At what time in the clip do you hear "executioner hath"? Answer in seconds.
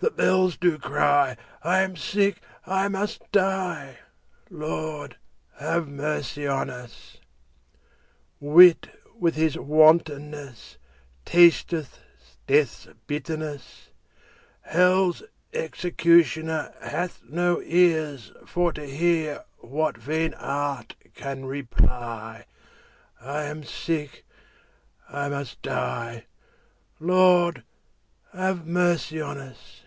15.52-17.22